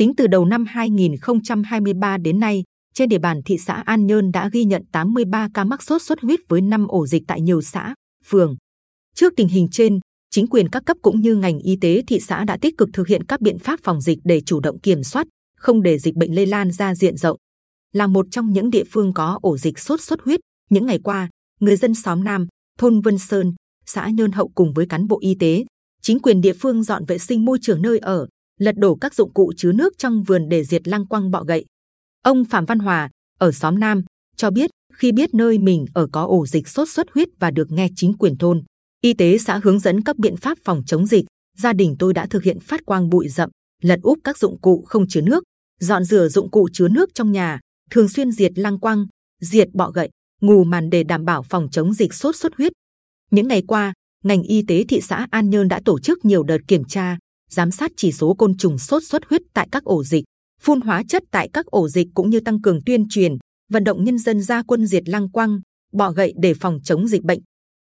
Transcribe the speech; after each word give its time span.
Tính 0.00 0.14
từ 0.16 0.26
đầu 0.26 0.44
năm 0.44 0.64
2023 0.68 2.18
đến 2.18 2.40
nay, 2.40 2.62
trên 2.94 3.08
địa 3.08 3.18
bàn 3.18 3.40
thị 3.44 3.58
xã 3.58 3.74
An 3.74 4.06
Nhơn 4.06 4.32
đã 4.32 4.48
ghi 4.52 4.64
nhận 4.64 4.82
83 4.92 5.48
ca 5.54 5.64
mắc 5.64 5.82
sốt 5.82 6.02
xuất 6.02 6.20
huyết 6.20 6.40
với 6.48 6.60
5 6.60 6.86
ổ 6.88 7.06
dịch 7.06 7.22
tại 7.26 7.40
nhiều 7.40 7.62
xã, 7.62 7.94
phường. 8.24 8.56
Trước 9.14 9.32
tình 9.36 9.48
hình 9.48 9.68
trên, 9.72 10.00
chính 10.30 10.46
quyền 10.46 10.68
các 10.68 10.82
cấp 10.86 10.96
cũng 11.02 11.20
như 11.20 11.34
ngành 11.34 11.58
y 11.58 11.76
tế 11.80 12.02
thị 12.06 12.20
xã 12.20 12.44
đã 12.44 12.58
tích 12.60 12.78
cực 12.78 12.88
thực 12.92 13.08
hiện 13.08 13.24
các 13.24 13.40
biện 13.40 13.58
pháp 13.58 13.80
phòng 13.82 14.00
dịch 14.00 14.18
để 14.24 14.40
chủ 14.40 14.60
động 14.60 14.80
kiểm 14.80 15.02
soát, 15.02 15.26
không 15.56 15.82
để 15.82 15.98
dịch 15.98 16.14
bệnh 16.14 16.34
lây 16.34 16.46
lan 16.46 16.70
ra 16.70 16.94
diện 16.94 17.16
rộng. 17.16 17.36
Là 17.92 18.06
một 18.06 18.26
trong 18.30 18.52
những 18.52 18.70
địa 18.70 18.84
phương 18.90 19.12
có 19.12 19.38
ổ 19.42 19.56
dịch 19.56 19.78
sốt 19.78 20.00
xuất 20.00 20.20
huyết, 20.22 20.40
những 20.70 20.86
ngày 20.86 20.98
qua, 21.04 21.28
người 21.60 21.76
dân 21.76 21.94
xóm 21.94 22.24
Nam, 22.24 22.46
thôn 22.78 23.00
Vân 23.00 23.18
Sơn, 23.18 23.54
xã 23.86 24.08
Nhơn 24.08 24.32
Hậu 24.32 24.48
cùng 24.54 24.72
với 24.72 24.86
cán 24.86 25.06
bộ 25.06 25.18
y 25.20 25.34
tế, 25.34 25.64
chính 26.02 26.20
quyền 26.20 26.40
địa 26.40 26.54
phương 26.60 26.82
dọn 26.82 27.04
vệ 27.04 27.18
sinh 27.18 27.44
môi 27.44 27.58
trường 27.62 27.82
nơi 27.82 27.98
ở, 27.98 28.26
lật 28.60 28.74
đổ 28.78 28.94
các 28.94 29.14
dụng 29.14 29.32
cụ 29.32 29.52
chứa 29.56 29.72
nước 29.72 29.98
trong 29.98 30.22
vườn 30.22 30.48
để 30.48 30.64
diệt 30.64 30.88
lăng 30.88 31.06
quăng 31.06 31.30
bọ 31.30 31.42
gậy. 31.42 31.64
Ông 32.24 32.44
Phạm 32.44 32.64
Văn 32.64 32.78
Hòa 32.78 33.10
ở 33.38 33.52
xóm 33.52 33.80
Nam 33.80 34.02
cho 34.36 34.50
biết 34.50 34.70
khi 34.92 35.12
biết 35.12 35.34
nơi 35.34 35.58
mình 35.58 35.86
ở 35.94 36.06
có 36.12 36.24
ổ 36.24 36.46
dịch 36.46 36.68
sốt 36.68 36.88
xuất 36.88 37.06
huyết 37.14 37.28
và 37.38 37.50
được 37.50 37.70
nghe 37.70 37.88
chính 37.96 38.12
quyền 38.18 38.36
thôn, 38.36 38.62
y 39.00 39.14
tế 39.14 39.38
xã 39.38 39.60
hướng 39.64 39.78
dẫn 39.78 40.02
các 40.02 40.18
biện 40.18 40.36
pháp 40.36 40.58
phòng 40.64 40.82
chống 40.86 41.06
dịch, 41.06 41.24
gia 41.58 41.72
đình 41.72 41.96
tôi 41.98 42.14
đã 42.14 42.26
thực 42.26 42.42
hiện 42.42 42.60
phát 42.60 42.80
quang 42.86 43.08
bụi 43.08 43.28
rậm, 43.28 43.50
lật 43.82 44.00
úp 44.02 44.18
các 44.24 44.38
dụng 44.38 44.60
cụ 44.60 44.84
không 44.86 45.08
chứa 45.08 45.20
nước, 45.20 45.44
dọn 45.80 46.04
rửa 46.04 46.28
dụng 46.28 46.50
cụ 46.50 46.68
chứa 46.72 46.88
nước 46.88 47.10
trong 47.14 47.32
nhà, 47.32 47.60
thường 47.90 48.08
xuyên 48.08 48.32
diệt 48.32 48.52
lăng 48.58 48.80
quăng, 48.80 49.06
diệt 49.40 49.68
bọ 49.72 49.90
gậy, 49.90 50.10
ngủ 50.40 50.64
màn 50.64 50.90
để 50.90 51.04
đảm 51.04 51.24
bảo 51.24 51.42
phòng 51.42 51.68
chống 51.72 51.94
dịch 51.94 52.14
sốt 52.14 52.36
xuất 52.36 52.54
huyết. 52.58 52.72
Những 53.30 53.48
ngày 53.48 53.62
qua, 53.66 53.92
ngành 54.24 54.42
y 54.42 54.62
tế 54.68 54.84
thị 54.88 55.00
xã 55.00 55.26
An 55.30 55.50
Nhơn 55.50 55.68
đã 55.68 55.80
tổ 55.84 55.98
chức 55.98 56.24
nhiều 56.24 56.42
đợt 56.42 56.58
kiểm 56.68 56.84
tra, 56.84 57.18
giám 57.50 57.70
sát 57.70 57.92
chỉ 57.96 58.12
số 58.12 58.34
côn 58.34 58.56
trùng 58.56 58.78
sốt 58.78 59.02
xuất 59.04 59.22
huyết 59.30 59.42
tại 59.54 59.68
các 59.72 59.84
ổ 59.84 60.04
dịch, 60.04 60.24
phun 60.62 60.80
hóa 60.80 61.02
chất 61.08 61.22
tại 61.30 61.48
các 61.52 61.66
ổ 61.66 61.88
dịch 61.88 62.08
cũng 62.14 62.30
như 62.30 62.40
tăng 62.40 62.62
cường 62.62 62.80
tuyên 62.86 63.08
truyền, 63.08 63.36
vận 63.70 63.84
động 63.84 64.04
nhân 64.04 64.18
dân 64.18 64.42
ra 64.42 64.62
quân 64.62 64.86
diệt 64.86 65.08
lăng 65.08 65.30
quăng, 65.30 65.60
bọ 65.92 66.10
gậy 66.10 66.34
để 66.36 66.54
phòng 66.54 66.78
chống 66.84 67.08
dịch 67.08 67.22
bệnh. 67.22 67.40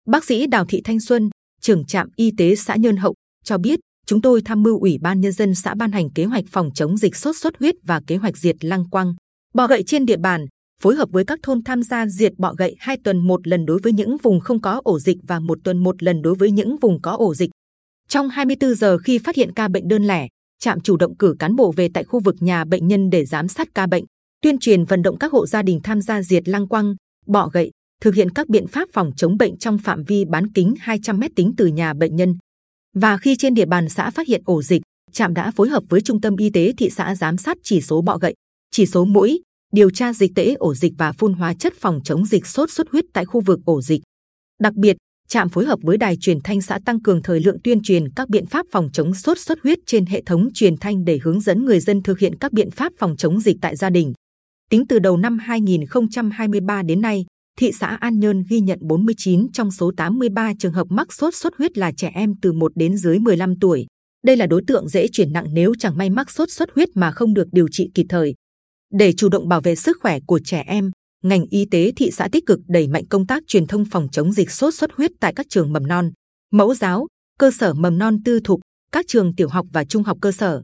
Bác 0.07 0.25
sĩ 0.25 0.47
Đào 0.47 0.65
Thị 0.69 0.81
Thanh 0.85 1.01
Xuân, 1.01 1.31
trưởng 1.61 1.85
trạm 1.85 2.09
y 2.17 2.31
tế 2.37 2.57
xã 2.57 2.77
Nhơn 2.77 2.97
Hậu 2.97 3.15
cho 3.45 3.59
biết, 3.59 3.81
chúng 4.07 4.21
tôi 4.21 4.43
tham 4.45 4.63
mưu 4.63 4.81
ủy 4.81 4.99
ban 5.01 5.21
nhân 5.21 5.33
dân 5.33 5.55
xã 5.55 5.75
ban 5.75 5.93
hành 5.93 6.11
kế 6.11 6.25
hoạch 6.25 6.45
phòng 6.49 6.71
chống 6.75 6.97
dịch 6.97 7.17
sốt 7.17 7.37
xuất 7.37 7.59
huyết 7.59 7.75
và 7.83 8.01
kế 8.07 8.17
hoạch 8.17 8.37
diệt 8.37 8.65
lăng 8.65 8.91
quăng, 8.91 9.15
bọ 9.55 9.67
gậy 9.67 9.83
trên 9.87 10.07
địa 10.07 10.17
bàn, 10.17 10.47
phối 10.83 10.95
hợp 10.95 11.09
với 11.13 11.25
các 11.25 11.39
thôn 11.43 11.65
tham 11.65 11.83
gia 11.83 12.07
diệt 12.07 12.33
bọ 12.39 12.55
gậy 12.59 12.77
hai 12.79 12.97
tuần 13.05 13.19
một 13.19 13.47
lần 13.47 13.67
đối 13.67 13.79
với 13.83 13.93
những 13.93 14.17
vùng 14.23 14.41
không 14.41 14.61
có 14.61 14.81
ổ 14.85 14.99
dịch 14.99 15.19
và 15.23 15.41
một 15.41 15.59
tuần 15.65 15.79
một 15.79 16.03
lần 16.03 16.23
đối 16.23 16.35
với 16.35 16.51
những 16.51 16.77
vùng 16.77 17.03
có 17.03 17.13
ổ 17.13 17.35
dịch. 17.35 17.51
Trong 18.17 18.29
24 18.29 18.75
giờ 18.75 18.99
khi 18.99 19.19
phát 19.19 19.37
hiện 19.37 19.53
ca 19.53 19.69
bệnh 19.69 19.89
đơn 19.89 20.05
lẻ, 20.05 20.29
trạm 20.59 20.81
chủ 20.81 20.97
động 20.97 21.17
cử 21.17 21.37
cán 21.39 21.57
bộ 21.57 21.73
về 21.73 21.89
tại 21.95 22.05
khu 22.05 22.21
vực 22.21 22.35
nhà 22.41 22.65
bệnh 22.65 22.89
nhân 22.89 23.11
để 23.11 23.25
giám 23.25 23.49
sát 23.49 23.69
ca 23.75 23.87
bệnh, 23.87 24.05
tuyên 24.43 24.59
truyền 24.59 24.85
vận 24.85 25.03
động 25.03 25.19
các 25.19 25.33
hộ 25.33 25.47
gia 25.47 25.63
đình 25.63 25.81
tham 25.85 26.03
gia 26.03 26.23
diệt 26.23 26.49
lăng 26.49 26.69
quăng, 26.69 26.95
bọ 27.27 27.49
gậy, 27.49 27.71
thực 28.03 28.15
hiện 28.15 28.31
các 28.31 28.49
biện 28.49 28.67
pháp 28.67 28.89
phòng 28.93 29.11
chống 29.17 29.37
bệnh 29.37 29.59
trong 29.59 29.79
phạm 29.79 30.05
vi 30.05 30.25
bán 30.25 30.53
kính 30.53 30.75
200 30.81 31.21
m 31.21 31.23
tính 31.37 31.53
từ 31.57 31.67
nhà 31.67 31.95
bệnh 31.95 32.17
nhân. 32.17 32.39
Và 32.95 33.19
khi 33.19 33.37
trên 33.37 33.55
địa 33.55 33.67
bàn 33.67 33.89
xã 33.89 34.11
phát 34.11 34.27
hiện 34.29 34.43
ổ 34.45 34.63
dịch, 34.63 34.83
trạm 35.13 35.35
đã 35.35 35.51
phối 35.51 35.69
hợp 35.69 35.83
với 35.89 36.01
trung 36.01 36.21
tâm 36.21 36.37
y 36.37 36.51
tế 36.51 36.73
thị 36.79 36.91
xã 36.91 37.15
giám 37.15 37.37
sát 37.37 37.59
chỉ 37.63 37.81
số 37.81 38.03
bọ 38.03 38.19
gậy, 38.19 38.35
chỉ 38.71 38.87
số 38.87 39.05
mũi, 39.05 39.43
điều 39.73 39.91
tra 39.91 40.13
dịch 40.13 40.33
tễ 40.35 40.55
ổ 40.55 40.75
dịch 40.75 40.93
và 40.99 41.13
phun 41.13 41.33
hóa 41.33 41.55
chất 41.55 41.75
phòng 41.81 42.01
chống 42.05 42.27
dịch 42.27 42.47
sốt 42.47 42.71
xuất 42.71 42.91
huyết 42.91 43.05
tại 43.13 43.25
khu 43.25 43.41
vực 43.41 43.61
ổ 43.65 43.83
dịch. 43.83 44.03
Đặc 44.61 44.75
biệt, 44.75 44.97
trạm 45.29 45.49
phối 45.49 45.65
hợp 45.65 45.79
với 45.83 45.97
đài 45.97 46.17
truyền 46.17 46.41
thanh 46.45 46.61
xã 46.61 46.79
tăng 46.85 47.03
cường 47.03 47.23
thời 47.23 47.41
lượng 47.41 47.57
tuyên 47.65 47.83
truyền 47.83 48.13
các 48.17 48.29
biện 48.29 48.47
pháp 48.47 48.67
phòng 48.73 48.89
chống 48.93 49.15
sốt 49.15 49.39
xuất 49.39 49.59
huyết 49.63 49.79
trên 49.87 50.07
hệ 50.07 50.23
thống 50.27 50.49
truyền 50.55 50.77
thanh 50.77 51.05
để 51.05 51.19
hướng 51.23 51.41
dẫn 51.41 51.65
người 51.65 51.81
dân 51.81 52.03
thực 52.03 52.19
hiện 52.19 52.39
các 52.39 52.53
biện 52.53 52.71
pháp 52.71 52.93
phòng 52.99 53.17
chống 53.17 53.41
dịch 53.41 53.57
tại 53.61 53.77
gia 53.77 53.91
đình. 53.91 54.13
Tính 54.71 54.87
từ 54.89 54.99
đầu 54.99 55.17
năm 55.17 55.39
2023 55.39 56.83
đến 56.83 57.01
nay, 57.01 57.25
thị 57.59 57.73
xã 57.73 57.87
An 57.87 58.21
Nhơn 58.21 58.43
ghi 58.49 58.61
nhận 58.61 58.79
49 58.83 59.53
trong 59.53 59.71
số 59.71 59.93
83 59.97 60.53
trường 60.59 60.73
hợp 60.73 60.87
mắc 60.91 61.13
sốt 61.13 61.35
xuất 61.35 61.57
huyết 61.59 61.79
là 61.79 61.93
trẻ 61.97 62.11
em 62.15 62.35
từ 62.43 62.53
1 62.53 62.73
đến 62.75 62.97
dưới 62.97 63.19
15 63.19 63.55
tuổi. 63.61 63.87
Đây 64.25 64.37
là 64.37 64.47
đối 64.47 64.63
tượng 64.67 64.89
dễ 64.89 65.09
chuyển 65.13 65.33
nặng 65.33 65.47
nếu 65.53 65.73
chẳng 65.79 65.97
may 65.97 66.11
mắc 66.11 66.31
sốt 66.31 66.51
xuất 66.51 66.69
huyết 66.75 66.89
mà 66.95 67.11
không 67.11 67.35
được 67.35 67.49
điều 67.53 67.69
trị 67.71 67.91
kịp 67.95 68.07
thời. 68.09 68.35
Để 68.93 69.13
chủ 69.13 69.29
động 69.29 69.49
bảo 69.49 69.61
vệ 69.61 69.75
sức 69.77 69.97
khỏe 70.01 70.19
của 70.27 70.41
trẻ 70.45 70.65
em, 70.67 70.91
ngành 71.29 71.47
y 71.51 71.65
tế 71.71 71.93
thị 71.97 72.11
xã 72.11 72.29
tích 72.33 72.47
cực 72.47 72.61
đẩy 72.69 72.89
mạnh 72.89 73.07
công 73.07 73.27
tác 73.27 73.43
truyền 73.47 73.67
thông 73.67 73.85
phòng 73.85 74.09
chống 74.13 74.33
dịch 74.33 74.51
sốt 74.51 74.75
xuất 74.75 74.93
huyết 74.93 75.11
tại 75.21 75.33
các 75.37 75.47
trường 75.49 75.73
mầm 75.73 75.87
non, 75.87 76.11
mẫu 76.53 76.75
giáo, 76.75 77.07
cơ 77.39 77.51
sở 77.51 77.75
mầm 77.75 77.99
non 77.99 78.23
tư 78.25 78.41
thục, 78.45 78.61
các 78.93 79.05
trường 79.09 79.35
tiểu 79.35 79.49
học 79.49 79.67
và 79.73 79.85
trung 79.85 80.03
học 80.03 80.19
cơ 80.21 80.33
sở. 80.33 80.63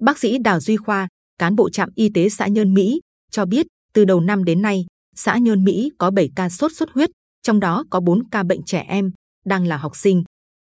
Bác 0.00 0.18
sĩ 0.18 0.38
Đào 0.38 0.60
Duy 0.60 0.76
Khoa, 0.76 1.08
cán 1.38 1.56
bộ 1.56 1.70
trạm 1.70 1.88
y 1.94 2.08
tế 2.14 2.28
xã 2.28 2.46
Nhơn 2.46 2.74
Mỹ, 2.74 3.00
cho 3.30 3.46
biết 3.46 3.66
từ 3.92 4.04
đầu 4.04 4.20
năm 4.20 4.44
đến 4.44 4.62
nay, 4.62 4.86
xã 5.16 5.38
Nhơn 5.38 5.64
Mỹ 5.64 5.90
có 5.98 6.10
7 6.10 6.30
ca 6.36 6.48
sốt 6.48 6.72
xuất 6.72 6.90
huyết, 6.90 7.10
trong 7.42 7.60
đó 7.60 7.84
có 7.90 8.00
4 8.00 8.28
ca 8.30 8.42
bệnh 8.42 8.62
trẻ 8.62 8.84
em, 8.88 9.12
đang 9.44 9.66
là 9.66 9.76
học 9.76 9.96
sinh. 9.96 10.24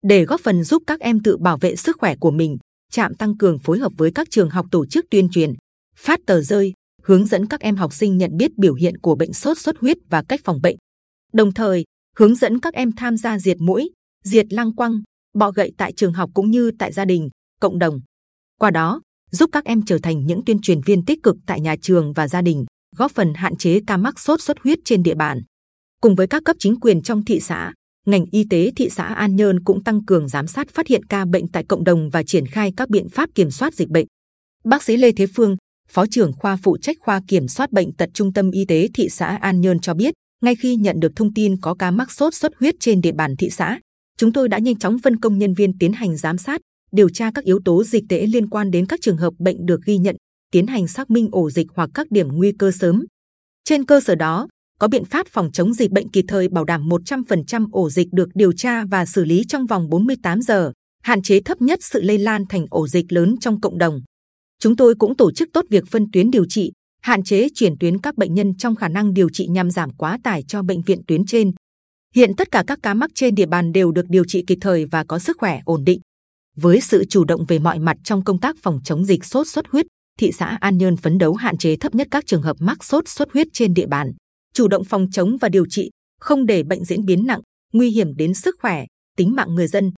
Để 0.02 0.24
góp 0.24 0.40
phần 0.40 0.64
giúp 0.64 0.82
các 0.86 1.00
em 1.00 1.22
tự 1.22 1.36
bảo 1.36 1.58
vệ 1.58 1.76
sức 1.76 1.96
khỏe 2.00 2.16
của 2.16 2.30
mình, 2.30 2.58
trạm 2.92 3.14
tăng 3.14 3.36
cường 3.36 3.58
phối 3.58 3.78
hợp 3.78 3.92
với 3.96 4.10
các 4.14 4.30
trường 4.30 4.50
học 4.50 4.66
tổ 4.70 4.86
chức 4.86 5.06
tuyên 5.10 5.28
truyền, 5.30 5.52
phát 5.96 6.20
tờ 6.26 6.40
rơi, 6.40 6.72
hướng 7.08 7.26
dẫn 7.26 7.46
các 7.46 7.60
em 7.60 7.76
học 7.76 7.92
sinh 7.92 8.18
nhận 8.18 8.36
biết 8.36 8.58
biểu 8.58 8.74
hiện 8.74 8.98
của 8.98 9.14
bệnh 9.14 9.32
sốt 9.32 9.58
xuất 9.58 9.78
huyết 9.78 9.96
và 10.10 10.22
cách 10.28 10.40
phòng 10.44 10.60
bệnh. 10.62 10.76
Đồng 11.32 11.52
thời, 11.52 11.84
hướng 12.16 12.34
dẫn 12.34 12.60
các 12.60 12.74
em 12.74 12.92
tham 12.92 13.16
gia 13.16 13.38
diệt 13.38 13.56
mũi, 13.60 13.90
diệt 14.24 14.46
lăng 14.52 14.74
quăng, 14.74 15.02
bọ 15.38 15.50
gậy 15.50 15.72
tại 15.78 15.92
trường 15.92 16.12
học 16.12 16.30
cũng 16.34 16.50
như 16.50 16.70
tại 16.78 16.92
gia 16.92 17.04
đình, 17.04 17.28
cộng 17.60 17.78
đồng. 17.78 18.00
Qua 18.58 18.70
đó, 18.70 19.00
giúp 19.30 19.50
các 19.52 19.64
em 19.64 19.82
trở 19.86 19.98
thành 20.02 20.26
những 20.26 20.44
tuyên 20.44 20.60
truyền 20.62 20.80
viên 20.80 21.04
tích 21.04 21.22
cực 21.22 21.36
tại 21.46 21.60
nhà 21.60 21.76
trường 21.82 22.12
và 22.12 22.28
gia 22.28 22.42
đình, 22.42 22.64
góp 22.96 23.12
phần 23.12 23.34
hạn 23.34 23.56
chế 23.56 23.80
ca 23.86 23.96
mắc 23.96 24.20
sốt 24.20 24.40
xuất 24.40 24.56
huyết 24.64 24.78
trên 24.84 25.02
địa 25.02 25.14
bàn. 25.14 25.42
Cùng 26.00 26.14
với 26.14 26.26
các 26.26 26.42
cấp 26.44 26.56
chính 26.58 26.80
quyền 26.80 27.02
trong 27.02 27.24
thị 27.24 27.40
xã, 27.40 27.72
ngành 28.06 28.24
y 28.30 28.44
tế 28.50 28.70
thị 28.76 28.88
xã 28.90 29.04
An 29.04 29.36
Nhơn 29.36 29.64
cũng 29.64 29.84
tăng 29.84 30.04
cường 30.04 30.28
giám 30.28 30.46
sát 30.46 30.70
phát 30.70 30.86
hiện 30.86 31.04
ca 31.04 31.24
bệnh 31.24 31.48
tại 31.48 31.64
cộng 31.68 31.84
đồng 31.84 32.10
và 32.10 32.22
triển 32.22 32.46
khai 32.46 32.72
các 32.76 32.90
biện 32.90 33.08
pháp 33.08 33.30
kiểm 33.34 33.50
soát 33.50 33.74
dịch 33.74 33.88
bệnh. 33.88 34.06
Bác 34.64 34.82
sĩ 34.82 34.96
Lê 34.96 35.12
Thế 35.12 35.26
Phương, 35.26 35.56
Phó 35.92 36.06
trưởng 36.06 36.32
khoa 36.32 36.56
phụ 36.62 36.76
trách 36.82 36.96
khoa 37.00 37.20
kiểm 37.28 37.48
soát 37.48 37.72
bệnh 37.72 37.92
tật 37.92 38.10
Trung 38.14 38.32
tâm 38.32 38.50
Y 38.50 38.64
tế 38.64 38.88
thị 38.94 39.08
xã 39.08 39.26
An 39.26 39.60
Nhơn 39.60 39.80
cho 39.80 39.94
biết, 39.94 40.14
ngay 40.42 40.56
khi 40.56 40.76
nhận 40.76 41.00
được 41.00 41.12
thông 41.16 41.34
tin 41.34 41.60
có 41.60 41.74
ca 41.74 41.90
mắc 41.90 42.12
sốt 42.12 42.34
xuất 42.34 42.52
huyết 42.60 42.74
trên 42.80 43.00
địa 43.00 43.12
bàn 43.12 43.36
thị 43.36 43.50
xã, 43.50 43.80
chúng 44.18 44.32
tôi 44.32 44.48
đã 44.48 44.58
nhanh 44.58 44.78
chóng 44.78 44.98
phân 44.98 45.16
công 45.16 45.38
nhân 45.38 45.54
viên 45.54 45.78
tiến 45.78 45.92
hành 45.92 46.16
giám 46.16 46.38
sát, 46.38 46.60
điều 46.92 47.08
tra 47.08 47.30
các 47.34 47.44
yếu 47.44 47.60
tố 47.64 47.84
dịch 47.84 48.04
tễ 48.08 48.26
liên 48.26 48.48
quan 48.48 48.70
đến 48.70 48.86
các 48.86 49.00
trường 49.02 49.16
hợp 49.16 49.32
bệnh 49.38 49.66
được 49.66 49.80
ghi 49.86 49.98
nhận, 49.98 50.16
tiến 50.52 50.66
hành 50.66 50.88
xác 50.88 51.10
minh 51.10 51.28
ổ 51.32 51.50
dịch 51.50 51.66
hoặc 51.74 51.90
các 51.94 52.06
điểm 52.10 52.28
nguy 52.28 52.52
cơ 52.58 52.70
sớm. 52.70 53.04
Trên 53.64 53.84
cơ 53.84 54.00
sở 54.00 54.14
đó, 54.14 54.48
có 54.80 54.88
biện 54.88 55.04
pháp 55.04 55.26
phòng 55.30 55.50
chống 55.52 55.74
dịch 55.74 55.90
bệnh 55.90 56.08
kịp 56.10 56.24
thời 56.28 56.48
bảo 56.48 56.64
đảm 56.64 56.88
100% 56.88 57.66
ổ 57.72 57.90
dịch 57.90 58.08
được 58.12 58.28
điều 58.34 58.52
tra 58.52 58.84
và 58.84 59.06
xử 59.06 59.24
lý 59.24 59.44
trong 59.48 59.66
vòng 59.66 59.88
48 59.88 60.42
giờ, 60.42 60.72
hạn 61.02 61.22
chế 61.22 61.40
thấp 61.40 61.62
nhất 61.62 61.78
sự 61.82 62.02
lây 62.02 62.18
lan 62.18 62.44
thành 62.48 62.66
ổ 62.70 62.88
dịch 62.88 63.12
lớn 63.12 63.34
trong 63.40 63.60
cộng 63.60 63.78
đồng. 63.78 64.00
Chúng 64.58 64.76
tôi 64.76 64.94
cũng 64.98 65.16
tổ 65.16 65.32
chức 65.32 65.48
tốt 65.52 65.64
việc 65.70 65.84
phân 65.90 66.06
tuyến 66.12 66.30
điều 66.30 66.44
trị, 66.48 66.72
hạn 67.02 67.24
chế 67.24 67.48
chuyển 67.54 67.78
tuyến 67.80 67.98
các 67.98 68.16
bệnh 68.16 68.34
nhân 68.34 68.56
trong 68.56 68.76
khả 68.76 68.88
năng 68.88 69.14
điều 69.14 69.28
trị 69.32 69.46
nhằm 69.46 69.70
giảm 69.70 69.90
quá 69.90 70.18
tải 70.24 70.42
cho 70.48 70.62
bệnh 70.62 70.82
viện 70.82 71.00
tuyến 71.06 71.26
trên. 71.26 71.52
Hiện 72.14 72.36
tất 72.36 72.50
cả 72.50 72.64
các 72.66 72.78
ca 72.82 72.94
mắc 72.94 73.10
trên 73.14 73.34
địa 73.34 73.46
bàn 73.46 73.72
đều 73.72 73.92
được 73.92 74.06
điều 74.08 74.24
trị 74.24 74.44
kịp 74.46 74.58
thời 74.60 74.84
và 74.84 75.04
có 75.04 75.18
sức 75.18 75.36
khỏe 75.40 75.60
ổn 75.64 75.84
định. 75.84 76.00
Với 76.56 76.80
sự 76.80 77.04
chủ 77.04 77.24
động 77.24 77.44
về 77.48 77.58
mọi 77.58 77.78
mặt 77.78 77.96
trong 78.04 78.24
công 78.24 78.40
tác 78.40 78.56
phòng 78.62 78.80
chống 78.84 79.04
dịch 79.04 79.24
sốt 79.24 79.48
xuất 79.48 79.66
huyết, 79.68 79.86
thị 80.18 80.32
xã 80.32 80.58
An 80.60 80.78
Nhơn 80.78 80.96
phấn 80.96 81.18
đấu 81.18 81.34
hạn 81.34 81.58
chế 81.58 81.76
thấp 81.76 81.94
nhất 81.94 82.08
các 82.10 82.26
trường 82.26 82.42
hợp 82.42 82.56
mắc 82.60 82.84
sốt 82.84 83.08
xuất 83.08 83.32
huyết 83.32 83.46
trên 83.52 83.74
địa 83.74 83.86
bàn, 83.86 84.12
chủ 84.54 84.68
động 84.68 84.84
phòng 84.84 85.06
chống 85.12 85.36
và 85.40 85.48
điều 85.48 85.66
trị, 85.70 85.90
không 86.20 86.46
để 86.46 86.62
bệnh 86.62 86.84
diễn 86.84 87.04
biến 87.04 87.26
nặng, 87.26 87.40
nguy 87.72 87.90
hiểm 87.90 88.16
đến 88.16 88.34
sức 88.34 88.56
khỏe, 88.60 88.84
tính 89.16 89.36
mạng 89.36 89.54
người 89.54 89.66
dân. 89.66 89.90